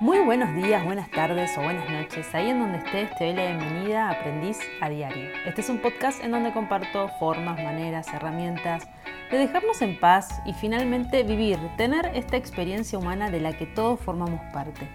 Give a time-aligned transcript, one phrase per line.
[0.00, 2.34] Muy buenos días, buenas tardes o buenas noches.
[2.34, 5.28] Ahí en donde estés te doy la bienvenida a Aprendiz a Diario.
[5.44, 8.88] Este es un podcast en donde comparto formas, maneras, herramientas
[9.30, 14.00] de dejarnos en paz y finalmente vivir, tener esta experiencia humana de la que todos
[14.00, 14.88] formamos parte.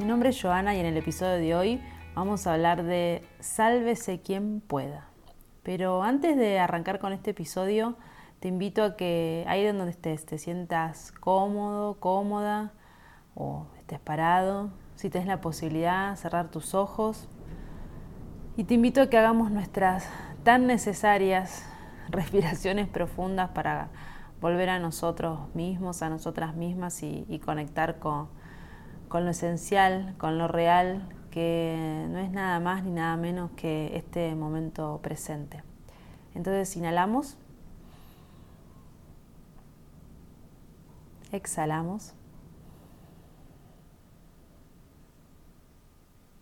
[0.00, 1.82] Mi nombre es Joana y en el episodio de hoy
[2.16, 5.06] vamos a hablar de Sálvese quien pueda.
[5.62, 7.98] Pero antes de arrancar con este episodio,
[8.40, 12.72] te invito a que ahí donde estés te sientas cómodo, cómoda
[13.36, 14.70] o estés parado.
[14.94, 17.28] Si tienes la posibilidad, cerrar tus ojos.
[18.56, 20.08] Y te invito a que hagamos nuestras
[20.44, 21.64] tan necesarias
[22.08, 23.88] respiraciones profundas para
[24.40, 28.28] volver a nosotros mismos, a nosotras mismas y, conectar con,
[29.08, 33.96] con lo esencial, con lo real, que no es nada más ni nada menos que
[33.96, 35.64] este momento presente.
[36.34, 37.36] Entonces inhalamos.
[41.32, 42.14] Exhalamos.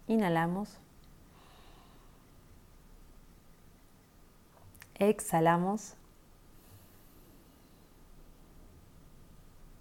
[0.08, 0.78] Inhalamos.
[4.94, 5.94] Exhalamos.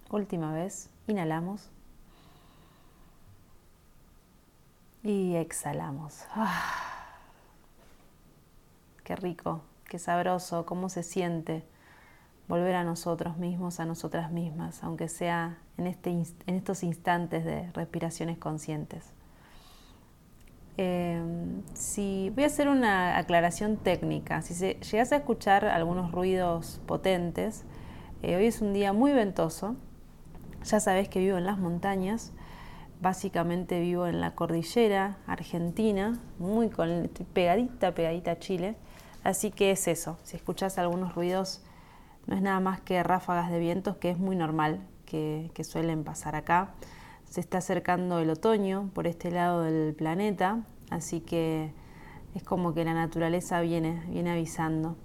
[0.10, 0.90] Última vez.
[1.08, 1.70] Inhalamos.
[5.02, 6.26] Y exhalamos.
[6.36, 6.84] Ah.
[9.06, 11.64] Qué rico, qué sabroso, cómo se siente
[12.50, 17.72] volver a nosotros mismos, a nosotras mismas, aunque sea en, este, en estos instantes de
[17.72, 19.14] respiraciones conscientes.
[20.78, 26.80] Em, si voy a hacer una aclaración técnica, si se, llegas a escuchar algunos ruidos
[26.86, 27.66] potentes,
[28.22, 29.76] eh, hoy es un día muy ventoso,
[30.64, 32.32] ya sabes que vivo en las montañas,
[33.02, 38.76] básicamente vivo en la cordillera argentina, muy con, pegadita, pegadita a Chile,
[39.24, 41.64] así que es eso, si escuchas algunos ruidos
[42.28, 46.36] no es nada más que ráfagas de vientos, que es muy normal que, suelen pasar
[46.36, 46.74] acá.
[47.30, 51.74] Se está acercando el otoño por este lado del planeta, así que
[52.36, 54.96] es como que la naturaleza viene, viene avisando.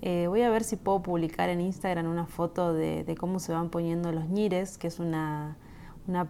[0.00, 3.68] Eh, voy a ver si puedo publicar en Instagram una foto de, cómo se van
[3.68, 5.56] poniendo los ñires, que es una,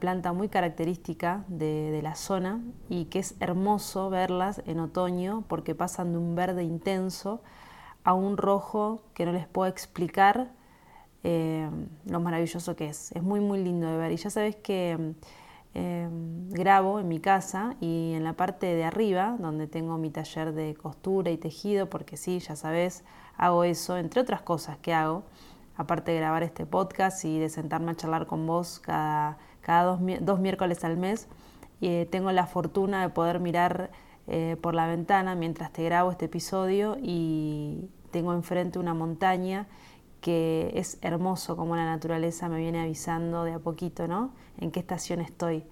[0.00, 6.12] planta muy característica de, la zona y que es hermoso verlas en otoño porque pasan
[6.12, 7.42] de un verde intenso
[8.04, 10.50] a un rojo que no les puedo explicar
[11.24, 11.68] eh,
[12.06, 13.12] lo maravilloso que es.
[13.12, 14.12] Es muy, muy lindo de ver.
[14.12, 15.14] Y ya sabes que
[15.74, 16.08] eh,
[16.50, 20.74] grabo en mi casa y en la parte de arriba, donde tengo mi taller de
[20.74, 23.04] costura y tejido, porque sí, ya sabes,
[23.36, 25.24] hago eso, entre otras cosas que hago,
[25.76, 30.40] aparte de grabar este podcast y de sentarme a charlar con vos cada, cada dos,
[30.40, 31.28] miércoles al mes,
[31.80, 33.90] eh, tengo la fortuna de poder mirar
[34.60, 39.66] por la ventana mientras te grabo este episodio y, tengo enfrente una montaña
[40.20, 44.30] que es hermoso como la naturaleza me viene avisando de a poquito, ¿no?
[44.60, 45.64] En qué estación estoy,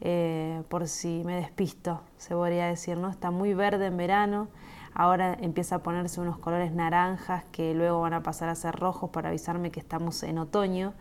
[0.00, 3.08] eh, por si me despisto, se podría decir, ¿no?
[3.08, 4.48] Está muy verde en verano,
[4.94, 9.10] ahora empieza a ponerse unos colores naranjas que luego van a pasar a ser rojos
[9.10, 10.94] para avisarme que estamos en otoño,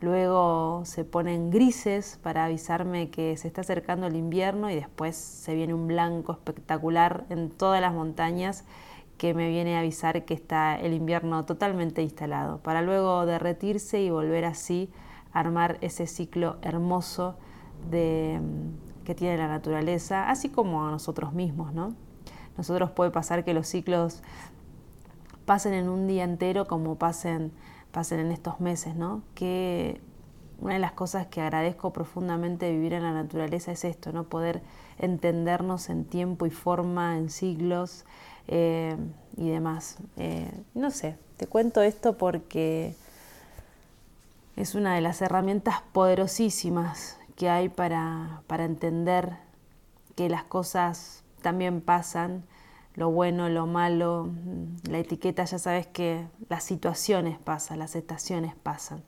[0.00, 5.54] luego se ponen grises para avisarme que se está acercando el invierno y después se
[5.54, 8.64] viene un blanco espectacular en todas las montañas
[9.18, 14.10] que me viene a avisar que está el invierno totalmente instalado, para luego derretirse y
[14.10, 14.90] volver así
[15.32, 17.36] a armar ese ciclo hermoso
[17.90, 21.94] de, mm, que tiene la naturaleza, así como a nosotros mismos, ¿no?
[22.56, 24.22] Nosotros puede pasar que los ciclos
[25.44, 27.52] pasen en un día entero como pasen,
[27.92, 29.22] pasen en estos meses, ¿no?
[29.34, 30.00] Que
[30.60, 34.24] una de las cosas que agradezco profundamente de vivir en la naturaleza es esto, ¿no?
[34.24, 34.62] Poder
[34.98, 38.04] entendernos en tiempo y forma, en siglos,
[38.48, 38.96] eh,
[39.36, 39.98] y demás.
[40.16, 42.94] Eh, no sé, te cuento esto porque
[44.56, 49.36] es una de las herramientas poderosísimas que hay para, para entender
[50.14, 52.44] que las cosas también pasan,
[52.94, 54.28] lo bueno, lo malo,
[54.88, 59.02] la etiqueta, ya sabes que las situaciones pasan, las estaciones pasan,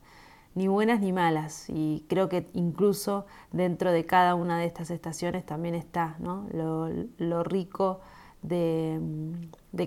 [0.55, 5.45] ni buenas ni malas, y creo que incluso dentro de cada una de estas estaciones
[5.45, 6.47] también está ¿no?
[6.51, 6.89] lo,
[7.19, 8.01] lo rico
[8.41, 8.99] de,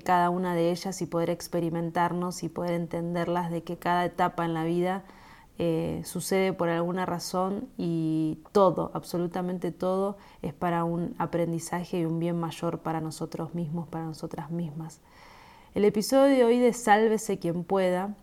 [0.05, 4.55] cada una de ellas y poder experimentarnos y poder entenderlas de que cada etapa en
[4.55, 5.05] la vida
[5.59, 12.19] eh, sucede por alguna razón y todo, absolutamente todo, es para un aprendizaje y un
[12.19, 15.01] bien mayor para nosotros mismos, para nosotras mismas.
[15.75, 18.17] El episodio de hoy de Sálvese quien pueda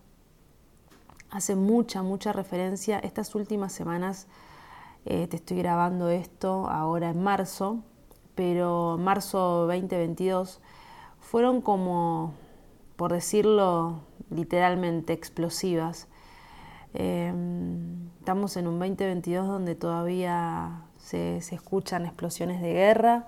[1.30, 3.00] hace mucha, mucha referencia.
[3.00, 4.28] Estas últimas semanas
[5.06, 7.84] eh, te estoy grabando esto ahora en marzo,
[8.36, 10.62] pero marzo 2022
[11.20, 12.34] fueron como,
[12.96, 16.08] por decirlo literalmente, explosivas.
[16.94, 23.28] Em, estamos en un 2022 donde todavía se, escuchan explosiones de guerra,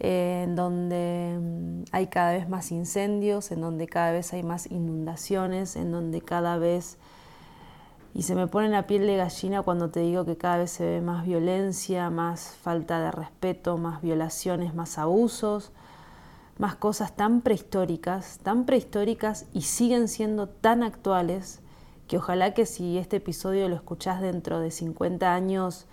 [0.00, 5.76] en donde mm, hay cada vez más incendios, en donde cada vez hay más inundaciones,
[5.76, 6.98] en donde cada vez
[8.18, 10.84] y se me pone la piel de gallina cuando te digo que cada vez se
[10.84, 15.70] ve más violencia, más falta de respeto, más violaciones, más abusos,
[16.58, 21.60] más cosas tan prehistóricas, tan prehistóricas y siguen siendo tan actuales
[22.08, 25.86] que ojalá que si este episodio lo escuchás dentro de 50 años,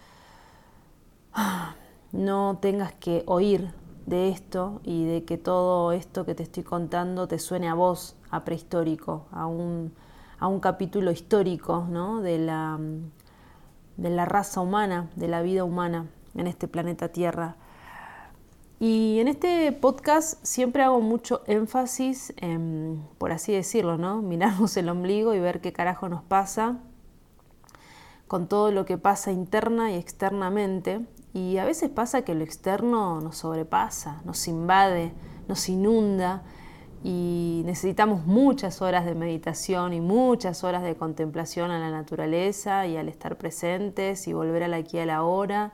[2.11, 3.71] no tengas que oír
[4.07, 8.15] de esto y de que todo esto que te estoy contando te suene a vos,
[8.31, 9.93] a prehistórico, a un
[10.39, 12.21] a un capítulo histórico ¿no?
[12.21, 12.79] de, la,
[13.97, 17.55] de la raza humana, de la vida humana en este planeta Tierra.
[18.79, 24.21] Y en este podcast siempre hago mucho énfasis en, por así decirlo, ¿no?
[24.21, 26.79] mirarnos el ombligo y ver qué carajo nos pasa
[28.27, 31.05] con todo lo que pasa interna y externamente.
[31.33, 35.13] Y a veces pasa que lo externo nos sobrepasa, nos invade,
[35.47, 36.43] nos inunda
[37.07, 42.97] y necesitamos muchas horas de meditación y muchas horas de contemplación a la naturaleza y
[42.97, 45.73] al estar presentes y volver al aquí a la hora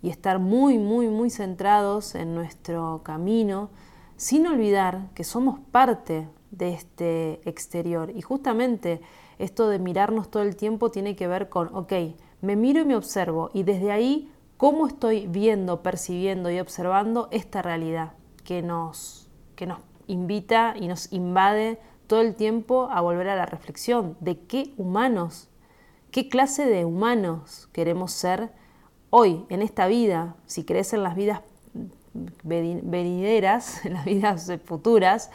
[0.00, 3.68] y estar muy, muy, muy centrados en nuestro camino,
[4.16, 8.10] sin olvidar que somos parte de este exterior.
[8.16, 9.02] Y justamente
[9.38, 11.92] esto de mirarnos todo el tiempo tiene que ver con, ok,
[12.40, 17.60] me miro y me observo y desde ahí, ¿cómo estoy viendo, percibiendo y observando esta
[17.60, 23.36] realidad que nos, que nos invita y nos invade todo el tiempo a volver a
[23.36, 25.48] la reflexión de qué humanos,
[26.10, 28.50] qué clase de humanos queremos ser
[29.10, 31.42] hoy, en esta vida, si crees en las vidas
[32.42, 35.30] venideras, en las vidas futuras,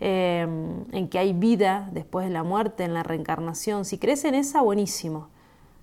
[0.00, 0.46] eh,
[0.92, 4.62] en que hay vida después de la muerte, en la reencarnación, si crees en esa,
[4.62, 5.28] buenísimo.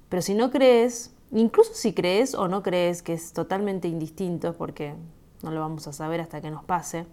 [0.10, 4.96] Pero si no crees, incluso si crees o no crees, que es totalmente indistinto, porque
[5.44, 7.06] no lo vamos a saber hasta que nos pase,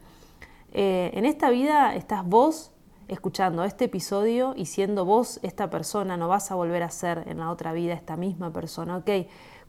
[0.78, 2.70] eh, en esta vida estás vos
[3.08, 7.38] escuchando este episodio y siendo vos esta persona, no vas a volver a ser en
[7.38, 9.10] la otra vida esta misma persona, ¿ok?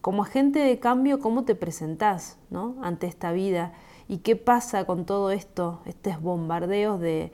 [0.02, 2.76] Como agente de cambio, ¿cómo te presentás ¿no?
[2.82, 3.72] ante esta vida?
[4.10, 7.32] ¿Y qué pasa con todo esto, estos bombardeos de,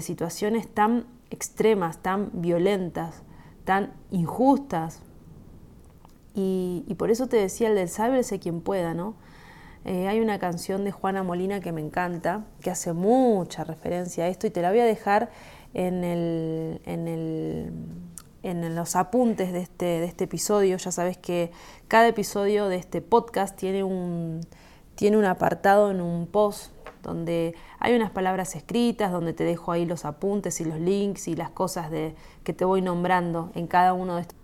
[0.00, 3.24] situaciones tan extremas, tan violentas,
[3.64, 5.02] tan injustas?
[6.32, 9.14] Y, por eso te decía el del sálvese quien pueda, ¿no?
[9.88, 14.28] Eh, hay una canción de Juana Molina que me encanta, que hace mucha referencia a
[14.28, 15.30] esto y te la voy a dejar
[15.74, 17.72] en, el, en, el,
[18.42, 20.76] en los apuntes de este, de este episodio.
[20.76, 21.52] Ya sabes que
[21.86, 24.40] cada episodio de este podcast tiene un,
[24.96, 26.72] tiene un apartado en un post
[27.04, 31.36] donde hay unas palabras escritas, donde te dejo ahí los apuntes y los links y
[31.36, 34.36] las cosas de, que te voy nombrando en cada uno de estos.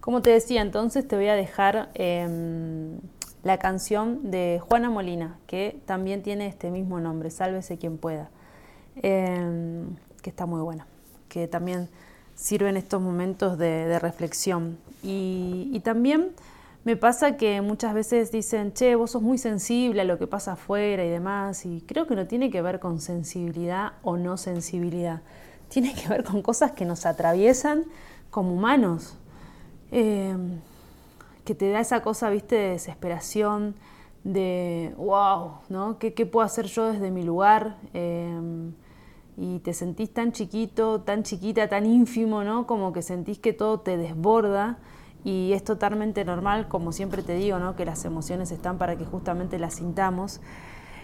[0.00, 1.90] Como te decía, entonces te voy a dejar...
[1.92, 2.98] Em,
[3.46, 8.28] la canción de Juana Molina, que también tiene este mismo nombre, Sálvese quien pueda,
[8.96, 10.88] em, que está muy buena,
[11.28, 11.88] que también
[12.34, 14.78] sirve en estos momentos de, reflexión.
[15.04, 16.32] Y, también
[16.82, 20.52] me pasa que muchas veces dicen, che, vos sos muy sensible a lo que pasa
[20.54, 25.22] afuera y demás, y creo que no tiene que ver con sensibilidad o no sensibilidad,
[25.68, 27.84] tiene que ver con cosas que nos atraviesan
[28.30, 29.16] como humanos.
[29.92, 30.58] Em,
[31.46, 33.76] que te da esa cosa, viste, de desesperación,
[34.24, 35.98] de wow, ¿no?
[35.98, 37.78] ¿Qué, puedo hacer yo desde mi lugar?
[37.94, 38.72] Em,
[39.38, 42.66] y te sentís tan chiquito, tan chiquita, tan ínfimo, ¿no?
[42.66, 44.78] Como que sentís que todo te desborda
[45.24, 47.76] y es totalmente normal, como siempre te digo, ¿no?
[47.76, 50.40] Que las emociones están para que justamente las sintamos.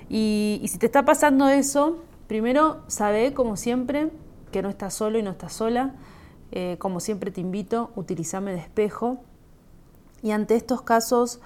[0.08, 4.11] Y, si te está pasando eso, primero sabe, como siempre,
[4.50, 5.94] que no estás solo y no estás sola.
[6.50, 9.22] Eh, como siempre te invito, utilizame de espejo
[10.22, 11.40] y ante estos casos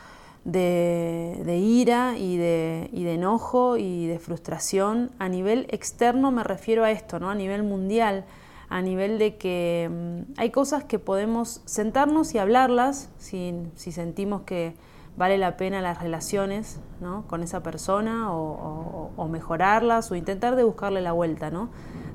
[0.45, 7.19] de, ira y de, enojo y de frustración, a nivel externo me refiero a esto,
[7.19, 7.31] ¿no?
[7.31, 8.25] a nivel mundial,
[8.69, 14.43] a nivel de que mm, hay cosas que podemos sentarnos y hablarlas si, si sentimos
[14.43, 14.75] que
[15.17, 17.25] vale la pena las relaciones ¿no?
[17.27, 21.51] con esa persona o, mejorarlas o intentar de buscarle la vuelta.
[21.51, 21.71] ¿no?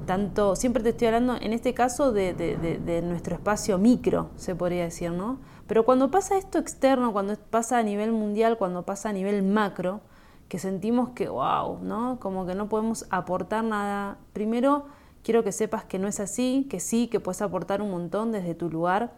[0.05, 4.55] Tanto, siempre te estoy hablando en este caso de, de, de nuestro espacio micro, se
[4.55, 5.39] podría decir, ¿no?
[5.71, 10.01] Pero cuando pasa esto externo, cuando pasa a nivel mundial, cuando pasa a nivel macro,
[10.49, 12.19] que sentimos que, wow, ¿no?
[12.19, 14.17] Como que no podemos aportar nada.
[14.33, 14.87] Primero,
[15.23, 18.53] quiero que sepas que no es así, que sí, que puedes aportar un montón desde
[18.53, 19.13] tu lugar,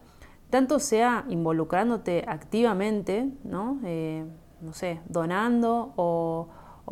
[0.51, 3.79] tanto sea involucrándote activamente, ¿no?
[3.83, 4.23] Eh,
[4.61, 6.49] no sé, donando o,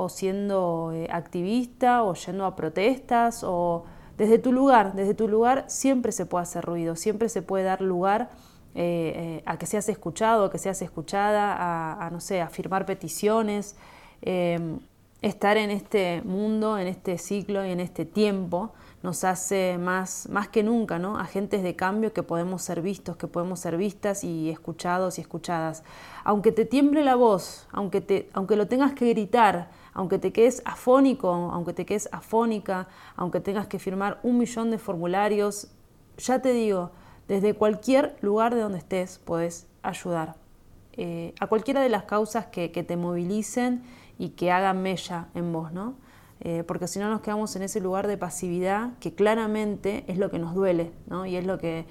[0.10, 3.84] siendo eh, activista o yendo a protestas o
[4.18, 7.82] desde tu lugar, desde tu lugar siempre se puede hacer ruido, siempre se puede dar
[7.82, 8.32] lugar
[8.75, 13.75] eh, a que seas escuchado, a que seas escuchada, a, no sé, a firmar peticiones,
[14.22, 14.80] em,
[15.22, 18.72] estar en este mundo, en este ciclo y en este tiempo
[19.04, 21.18] nos hace más, más que nunca, ¿no?
[21.18, 25.84] Agentes de cambio que podemos ser vistos, que podemos ser vistas y escuchados y escuchadas.
[26.24, 30.62] Aunque te tiemble la voz, aunque, te, aunque lo tengas que gritar, aunque te quedes
[30.66, 35.68] afónico, aunque te quedes afónica, aunque tengas que firmar un millón de formularios,
[36.18, 36.92] ya te digo,
[37.32, 40.36] desde cualquier lugar de donde estés puedes ayudar.
[40.92, 43.84] Eh, a cualquiera de las causas que, te movilicen
[44.20, 45.96] y que hagan mella en vos, ¿no?
[46.42, 50.30] Eh, porque si no nos quedamos en ese lugar de pasividad que claramente es lo
[50.30, 51.26] que nos duele, ¿no?
[51.26, 51.86] Y es lo que,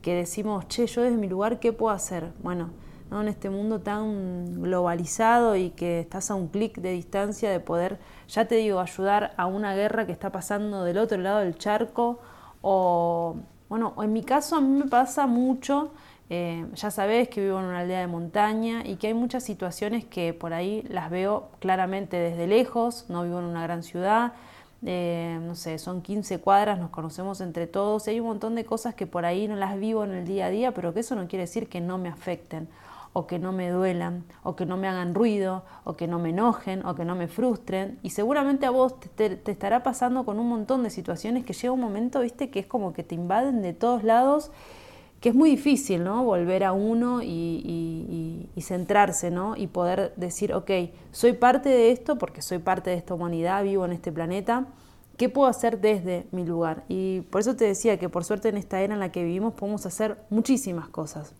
[0.00, 2.32] que decimos, che, yo desde mi lugar, ¿qué puedo hacer?
[2.42, 2.70] Bueno,
[3.10, 3.20] ¿no?
[3.20, 7.98] en este mundo tan globalizado y que estás a un clic de distancia de poder,
[8.28, 12.18] ya te digo, ayudar a una guerra que está pasando del otro lado del charco
[12.62, 13.36] o
[13.68, 15.90] bueno, en mi caso a mí me pasa mucho,
[16.28, 20.04] eh, ya sabes que vivo en una aldea de montaña y que hay muchas situaciones
[20.04, 24.32] que por ahí las veo claramente desde lejos, no vivo en una gran ciudad,
[24.84, 28.64] eh, no sé, son 15 cuadras, nos conocemos entre todos, y hay un montón de
[28.64, 31.16] cosas que por ahí no las vivo en el día a día, pero que eso
[31.16, 32.68] no quiere decir que no me afecten
[33.16, 36.28] o que no me duelan, o que no me hagan ruido, o que no me
[36.28, 37.98] enojen, o que no me frustren.
[38.02, 41.80] Y seguramente a vos te, estará pasando con un montón de situaciones que llega un
[41.80, 44.50] momento, viste, que es como que te invaden de todos lados,
[45.20, 46.24] que es muy difícil, ¿no?
[46.24, 49.56] Volver a uno y, y centrarse, ¿no?
[49.56, 50.70] Y poder decir, ok,
[51.10, 54.66] soy parte de esto porque soy parte de esta humanidad, vivo en este planeta.
[55.16, 56.84] ¿Qué puedo hacer desde mi lugar?
[56.90, 59.54] Y por eso te decía que por suerte en esta era en la que vivimos
[59.54, 61.34] podemos hacer muchísimas cosas.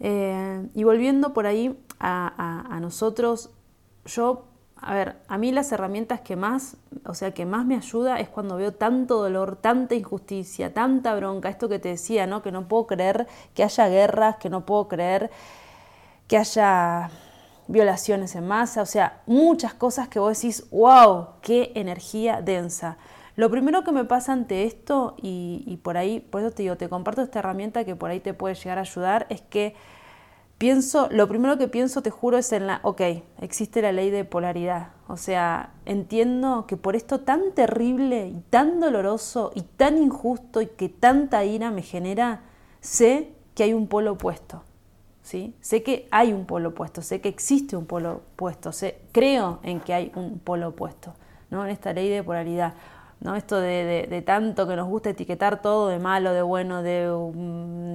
[0.00, 3.50] Eh, y volviendo por ahí a, nosotros,
[4.04, 4.44] yo,
[4.76, 6.76] a ver, a mí las herramientas que más,
[7.06, 11.48] o sea, que más me ayuda es cuando veo tanto dolor, tanta injusticia, tanta bronca,
[11.48, 12.42] esto que te decía, ¿no?
[12.42, 15.30] Que no puedo creer que haya guerras, que no puedo creer
[16.28, 17.10] que haya
[17.68, 22.96] violaciones en masa, o sea, muchas cosas que vos decís, wow, qué energía densa.
[23.36, 26.88] Lo primero que me pasa ante esto, y, por ahí, por eso te digo, te
[26.88, 29.74] comparto esta herramienta que por ahí te puede llegar a ayudar, es que
[30.58, 33.02] pienso, lo primero que pienso, te juro, es en la, ok,
[33.40, 34.88] existe la ley de polaridad.
[35.06, 40.66] O sea, entiendo que por esto tan terrible y tan doloroso y tan injusto y
[40.66, 42.40] que tanta ira me genera,
[42.80, 44.62] sé que hay un polo opuesto.
[45.26, 45.54] ¿sí?
[45.60, 49.80] Sé que hay un polo opuesto, sé que existe un polo opuesto, sé, creo en
[49.80, 51.14] que hay un polo opuesto,
[51.50, 51.64] ¿no?
[51.64, 52.74] En esta ley de polaridad.
[53.20, 53.36] ¿No?
[53.36, 57.06] Esto de, tanto que nos gusta etiquetar todo de malo, de bueno, de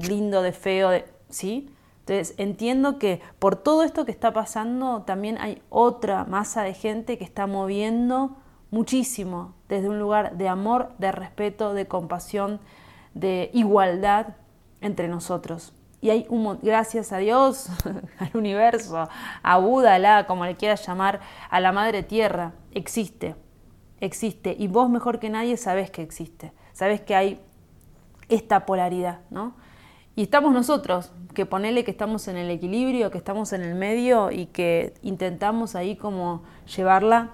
[0.08, 1.74] lindo, de feo, de, ¿sí?
[2.00, 7.18] Entonces entiendo que por todo esto que está pasando también hay otra masa de gente
[7.18, 8.38] que está moviendo
[8.72, 12.60] muchísimo desde un lugar de amor, de respeto, de compasión,
[13.14, 14.36] de igualdad
[14.82, 15.74] entre nosotros.
[16.02, 17.68] Y hay un gracias a Dios,
[18.18, 19.08] al universo,
[19.44, 21.20] a Buda, como le quieras llamar,
[21.52, 23.36] a la Madre Tierra, existe
[24.02, 27.40] existe y vos mejor que nadie sabés que existe, sabés que hay
[28.28, 29.56] esta polaridad, ¿no?
[30.16, 34.30] Y estamos nosotros, que ponele que estamos en el equilibrio, que estamos en el medio
[34.30, 36.44] y que intentamos ahí como
[36.76, 37.32] llevarla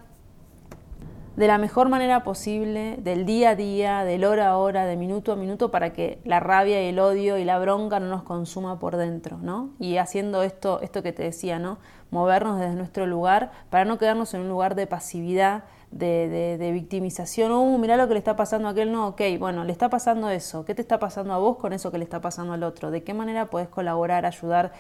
[1.38, 5.32] de la mejor manera posible, del día a día, del hora a hora, de minuto
[5.32, 8.80] a minuto, para que la rabia y el odio y la bronca no nos consuma
[8.80, 9.70] por dentro, ¿no?
[9.80, 11.78] Y haciendo esto, esto que te decía, ¿no?
[12.10, 17.52] Movernos desde nuestro lugar para no quedarnos en un lugar de pasividad, de, de, victimización,
[17.52, 20.30] uh, mirá lo que le está pasando a aquel, no, ok, bueno, le está pasando
[20.30, 22.92] eso, ¿qué te está pasando a vos con eso que le está pasando al otro?
[22.92, 24.74] ¿De qué manera podés colaborar, ayudar,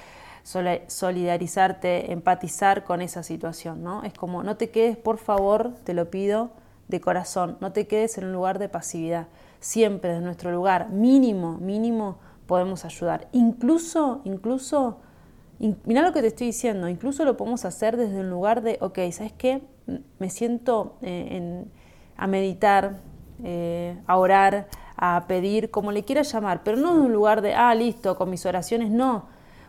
[0.43, 3.83] solidarizarte, empatizar con esa situación?
[3.83, 4.03] ¿no?
[4.03, 6.51] Es como, no te quedes, por favor, te lo pido
[6.87, 9.27] de corazón, no te quedes en un lugar de pasividad,
[9.59, 13.27] siempre desde nuestro lugar, mínimo, mínimo, podemos ayudar.
[13.31, 14.97] Incluso, incluso,
[15.85, 18.99] mirá lo que te estoy diciendo, incluso lo podemos hacer desde un lugar de, ok,
[19.11, 19.61] ¿sabes qué?
[20.19, 21.65] Me siento eh,
[22.17, 22.99] a meditar,
[23.43, 24.67] eh, a orar,
[24.97, 28.29] a pedir, como le quieras llamar, pero no en un lugar de, ah, listo, con
[28.29, 29.25] mis oraciones, no.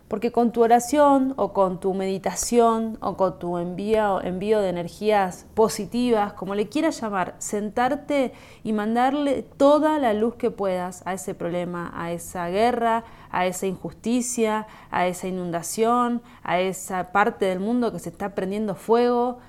[0.09, 5.45] Porque con tu oración o con tu meditación o con tu envío, envío de energías
[5.53, 8.33] positivas, como le quieras llamar, sentarte
[8.65, 13.67] y mandarle toda la luz que puedas a ese problema, a esa guerra, a esa
[13.67, 19.41] injusticia, a esa inundación, a esa parte del mundo que se está prendiendo fuego,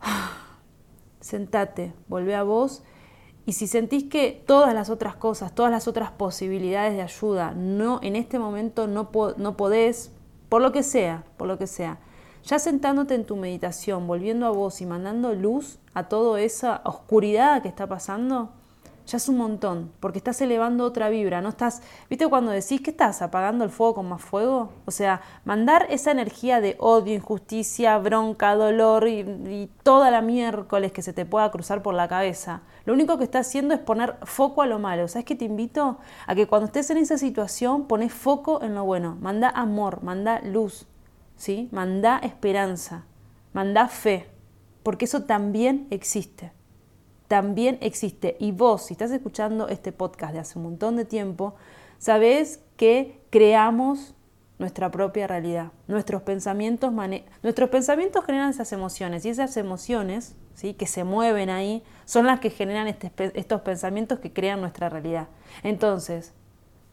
[1.20, 2.82] sentate, volvé a vos.
[3.46, 7.98] Y si sentís que todas las otras cosas, todas las otras posibilidades de ayuda, no
[8.02, 10.12] en este momento no, no podés,
[10.48, 11.98] por lo que sea, por lo que sea,
[12.44, 17.62] ya sentándote en tu meditación, volviendo a vos y mandando luz a toda esa oscuridad
[17.62, 18.50] que está pasando,
[19.08, 22.90] ya es un montón, porque estás elevando otra vibra, no estás, ¿viste cuando decís que
[22.90, 24.70] estás apagando el fuego con más fuego?
[24.84, 31.00] O sea, mandar esa energía de odio, injusticia, bronca, dolor y, toda la miércoles que
[31.00, 32.60] se te pueda cruzar por la cabeza.
[32.84, 35.08] Lo único que estás haciendo es poner foco a lo malo.
[35.08, 38.84] ¿Sabes que te invito a que cuando estés en esa situación pones foco en lo
[38.84, 39.16] bueno?
[39.20, 40.86] Manda amor, manda luz,
[41.36, 41.70] ¿sí?
[41.72, 43.06] Manda esperanza,
[43.54, 44.28] manda fe,
[44.82, 46.57] porque eso también existe
[47.28, 48.36] también existe.
[48.40, 51.54] Y vos, si estás escuchando este podcast de hace un montón de tiempo,
[51.98, 54.14] sabés que creamos
[54.58, 55.70] nuestra propia realidad.
[55.86, 56.92] Nuestros pensamientos,
[57.42, 60.74] nuestros pensamientos generan esas emociones y esas emociones ¿sí?
[60.74, 65.28] que se mueven ahí son las que generan este estos pensamientos que crean nuestra realidad.
[65.62, 66.32] Entonces,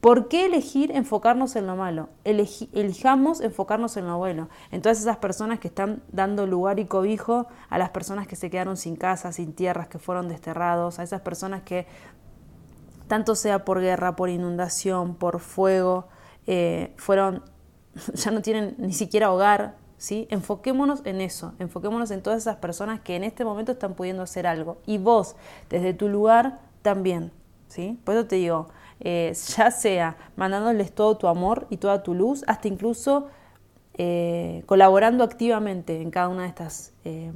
[0.05, 2.09] ¿Por qué elegir enfocarnos en lo malo?
[2.23, 7.47] elijamos enfocarnos en lo bueno, en todas esas personas que están dando lugar y cobijo
[7.69, 11.21] a las personas que se quedaron sin casa, sin tierras, que fueron desterrados, a esas
[11.21, 11.87] personas que,
[13.07, 16.07] tanto sea por guerra, por inundación, por fuego,
[16.45, 17.41] eh, fueron,
[18.13, 20.27] ya no tienen ni siquiera hogar, ¿sí?
[20.29, 24.45] Enfoquémonos en eso, enfoquémonos en todas esas personas que en este momento están pudiendo hacer
[24.45, 24.77] algo.
[24.85, 25.35] Y vos,
[25.67, 27.31] desde tu lugar, también,
[27.69, 27.99] ¿sí?
[28.03, 28.67] Por eso te digo,
[28.99, 33.27] eh, ya sea mandándoles todo tu amor y toda tu luz, hasta incluso
[33.97, 37.31] eh, colaborando activamente en cada una de estas, eh,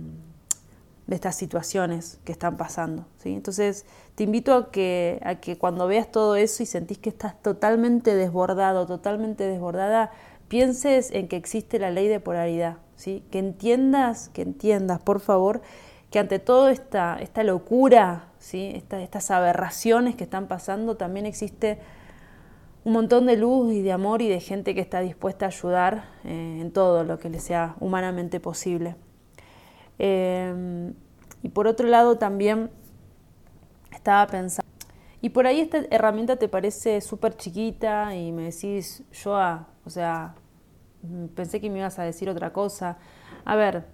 [1.08, 3.06] de estas situaciones que están pasando.
[3.18, 3.34] ¿sí?
[3.34, 3.86] Entonces,
[4.16, 8.16] te invito a que, a que cuando veas todo eso y sentís que estás totalmente
[8.16, 10.12] desbordado, totalmente desbordada,
[10.50, 13.24] pienses en que existe la ley de polaridad, ¿sí?
[13.32, 15.62] que entiendas, que entiendas, por favor,
[16.12, 21.79] que ante toda esta, esta locura estas aberraciones que están pasando, también existe
[22.84, 26.05] un montón de luz y de amor y de gente que está dispuesta a ayudar
[26.24, 28.96] eh, en todo lo que le sea humanamente posible.
[30.00, 30.93] Eh,
[31.43, 32.72] y por otro lado también
[33.91, 34.69] estaba pensando,
[35.22, 40.36] y por ahí esta herramienta te parece súper chiquita y me decís, Joa, o sea,
[41.36, 42.97] pensé que me ibas a decir otra cosa.
[43.43, 43.86] A ver,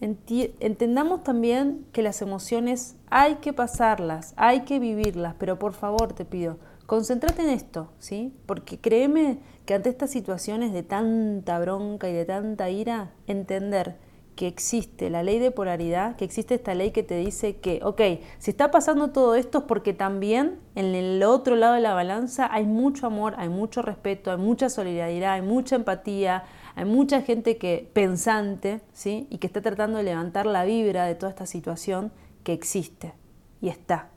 [0.00, 6.24] entendamos también que las emociones hay que pasarlas, hay que vivirlas, pero por favor te
[6.24, 8.32] pido, concéntrate en esto, ¿sí?
[8.46, 13.96] Porque créeme que ante estas situaciones de tanta bronca y de tanta ira, entender
[14.38, 18.00] que existe la ley de polaridad, que existe esta ley que te dice que, ok,
[18.38, 22.48] si está pasando todo esto es porque también en el otro lado de la balanza
[22.52, 26.44] hay mucho amor, hay mucho respeto, hay mucha solidaridad, hay mucha empatía,
[26.78, 29.26] hay mucha gente que pensante, ¿sí?
[29.30, 32.12] Y que está tratando de levantar la vibra de toda esta situación
[32.44, 33.14] que existe
[33.60, 34.10] y está.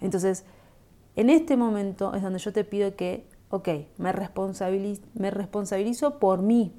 [0.00, 0.44] Entonces,
[1.14, 3.68] en este momento es donde yo te pido que, ok,
[3.98, 4.12] me,
[5.14, 6.74] me responsabilizo por mí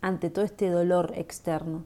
[0.00, 1.84] ante todo este dolor externo.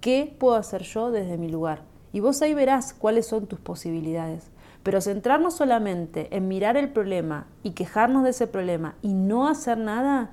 [0.00, 1.82] ¿Qué puedo hacer yo desde mi lugar?
[2.14, 4.50] Y vos ahí verás cuáles son tus posibilidades.
[4.82, 9.76] Pero centrarnos solamente en mirar el problema y quejarnos de ese problema y no hacer
[9.76, 10.30] nada,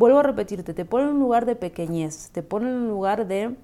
[0.00, 3.26] vuelvo a repetirte, te pone en un lugar de pequeñez, te pone en un lugar
[3.26, 3.54] de...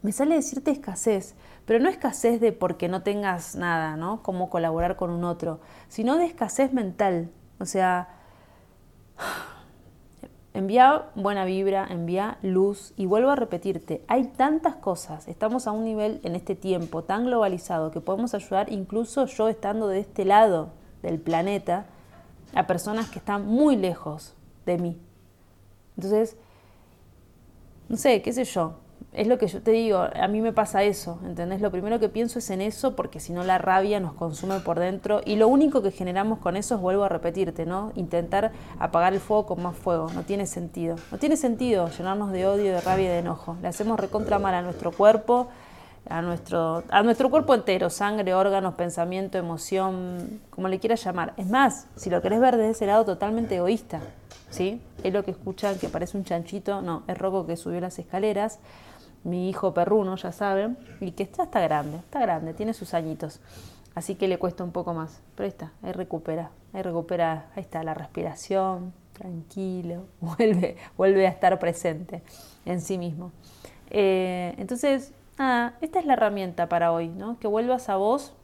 [0.00, 1.34] Me sale decirte escasez,
[1.66, 4.22] pero no escasez de porque no tengas nada, ¿no?
[4.22, 7.28] Cómo colaborar con un otro, sino de escasez mental.
[7.58, 8.08] O sea,
[10.54, 15.84] envía buena vibra, envía luz y vuelvo a repetirte, hay tantas cosas, estamos a un
[15.84, 20.70] nivel en este tiempo tan globalizado que podemos ayudar incluso yo estando de este lado
[21.02, 21.84] del planeta
[22.54, 25.09] a personas que están muy lejos de mí.
[26.00, 26.34] Entonces,
[27.90, 28.76] no sé, qué sé yo,
[29.12, 31.60] es lo que yo te digo, a mí me pasa eso, ¿entendés?
[31.60, 34.78] Lo primero que pienso es en eso porque si no la rabia nos consume por
[34.78, 37.92] dentro y lo único que generamos con eso es, vuelvo a repetirte, ¿no?
[37.96, 40.96] Intentar apagar el fuego con más fuego, no tiene sentido.
[41.12, 43.58] No tiene sentido llenarnos de odio, de rabia y de enojo.
[43.60, 45.48] Le hacemos recontra mal a nuestro cuerpo,
[46.08, 51.34] a nuestro, a nuestro cuerpo entero, sangre, órganos, pensamiento, emoción, como le quieras llamar.
[51.36, 54.00] Es más, si lo querés ver desde ese lado totalmente egoísta,
[54.50, 58.58] Es lo que escuchan que parece un chanchito, no, es Rocco que subió las escaleras,
[59.22, 63.40] mi hijo perruno, ya saben, y que está, está grande, está grande, tiene sus añitos,
[63.94, 67.62] así que le cuesta un poco más, pero ahí está, ahí recupera, ahí recupera, ahí
[67.62, 72.22] está la respiración, tranquilo, vuelve, vuelve a estar presente
[72.64, 73.32] en sí mismo.
[73.88, 75.12] Eh, entonces,
[75.80, 77.38] esta es la herramienta para hoy, ¿no?
[77.38, 78.34] Que vuelvas a vos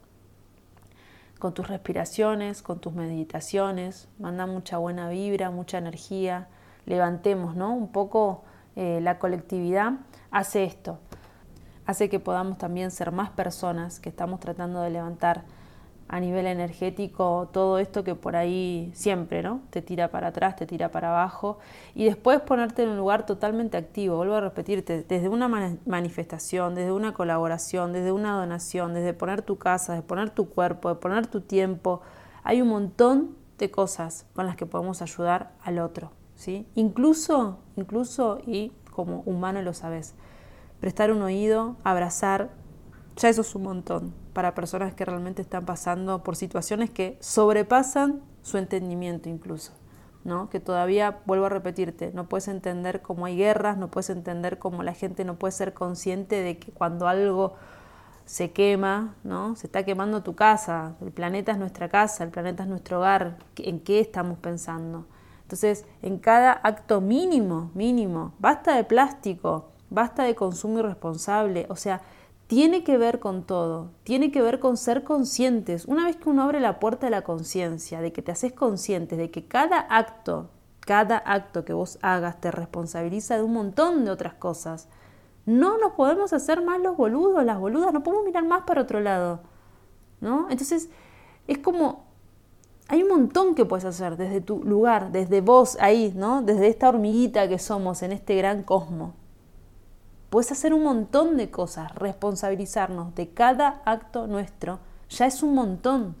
[1.37, 6.47] con tus respiraciones, con tus meditaciones, manda mucha buena vibra, mucha energía,
[6.85, 7.73] levantemos, ¿no?
[7.73, 8.43] Un poco
[8.75, 9.93] eh, la colectividad
[10.31, 10.99] hace esto,
[11.85, 15.43] hace que podamos también ser más personas que estamos tratando de levantar
[16.09, 19.61] a nivel energético todo esto que por ahí siempre, ¿no?
[19.69, 21.59] Te tira para atrás, te tira para abajo
[21.95, 24.17] y después ponerte en un lugar totalmente activo.
[24.17, 25.47] Vuelvo a repetirte, desde una
[25.85, 30.89] manifestación, desde una colaboración, desde una donación, desde poner tu casa, de poner tu cuerpo,
[30.89, 32.01] de poner tu tiempo,
[32.43, 36.65] hay un montón de cosas con las que podemos ayudar al otro, ¿sí?
[36.75, 40.15] Incluso, incluso y como humano lo sabes,
[40.79, 42.51] prestar un oído, abrazar,
[43.17, 48.21] ya eso es un montón para personas que realmente están pasando por situaciones que sobrepasan
[48.43, 49.73] su entendimiento incluso.
[50.25, 50.47] ¿no?
[50.51, 54.83] que todavía, vuelvo a repetirte, no puedes entender cómo hay guerras, no puedes entender cómo
[54.83, 57.55] la gente no puede ser consciente de que cuando algo
[58.25, 59.55] se quema, ¿no?
[59.55, 63.39] se está quemando tu casa, el planeta es nuestra casa, el planeta es nuestro hogar,
[63.55, 65.07] ¿en qué estamos pensando?
[65.41, 72.03] Entonces, en cada acto mínimo, mínimo, basta de plástico, basta de consumo irresponsable, o sea,
[72.47, 75.85] tiene que ver con todo, tiene que ver con ser conscientes.
[75.85, 79.17] Una vez que uno abre la puerta de la conciencia, de que te haces consciente,
[79.17, 84.11] de que cada acto, cada acto que vos hagas te responsabiliza de un montón de
[84.11, 84.87] otras cosas,
[85.45, 89.01] no nos podemos hacer más los boludos, las boludas, no podemos mirar más para otro
[89.01, 89.41] lado.
[90.19, 90.47] ¿No?
[90.49, 90.89] Entonces,
[91.47, 92.07] es como
[92.87, 96.41] hay un montón que puedes hacer desde tu lugar, desde vos ahí, ¿no?
[96.41, 99.13] Desde esta hormiguita que somos en este gran cosmos.
[100.29, 106.15] Puedes hacer un montón de cosas, responsabilizarnos de cada acto nuestro, ya es un montón.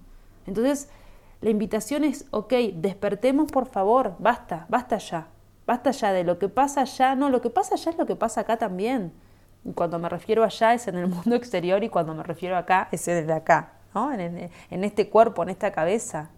[0.45, 0.89] Entonces,
[1.41, 5.27] la invitación es, ok, despertemos por favor, basta, basta ya,
[5.65, 8.15] basta ya de lo que pasa allá, no, lo que pasa allá es lo que
[8.15, 9.11] pasa acá también.
[9.65, 12.87] Y cuando me refiero allá es en el mundo exterior y cuando me refiero acá
[12.91, 14.11] es en el acá, ¿no?
[14.13, 16.29] en, este cuerpo, en esta cabeza.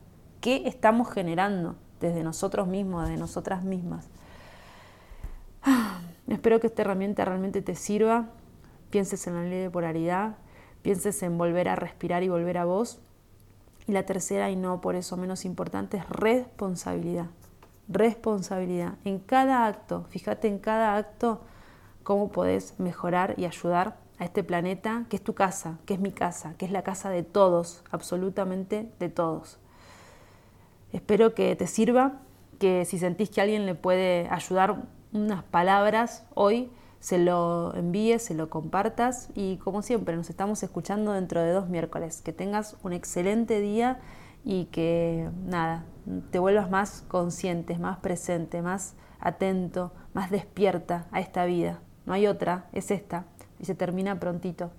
[0.42, 4.08] ¿Qué estamos generando desde nosotros mismos, desde nosotras mismas?
[6.30, 8.30] Espero que esta herramienta realmente te sirva.
[8.92, 10.38] Pienses en la ley de polaridad,
[10.82, 13.00] pienses en volver a respirar y volver a vos.
[13.88, 17.28] Y la tercera, y no por eso menos importante, es responsabilidad.
[17.88, 18.96] Responsabilidad.
[19.04, 21.42] En cada acto, fíjate en cada acto
[22.04, 26.12] cómo podés mejorar y ayudar a este planeta, que es tu casa, que es mi
[26.12, 29.58] casa, que es la casa de todos, absolutamente de todos.
[30.92, 32.22] Espero que te sirva,
[32.60, 38.34] que si sentís que alguien le puede ayudar unas palabras hoy, se lo envíes, se
[38.34, 42.22] lo compartas y como siempre nos estamos escuchando dentro de dos miércoles.
[42.22, 44.00] Que tengas un excelente día
[44.44, 45.86] y que nada,
[46.32, 51.80] te vuelvas más consciente, más presente, más atento, más despierta a esta vida.
[52.06, 53.26] No hay otra, es esta
[53.60, 54.72] y se termina prontito.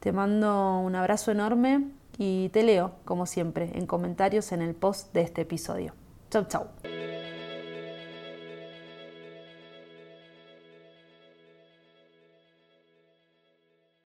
[0.00, 5.12] Te mando un abrazo enorme y te leo, como siempre, en comentarios en el post
[5.14, 5.94] de este episodio.
[6.30, 6.89] Chau, chau.